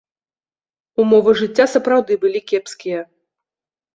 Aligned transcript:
Умовы 1.01 1.31
жыцця 1.41 1.67
сапраўды 1.75 2.13
былі 2.23 2.39
кепскія. 2.53 2.99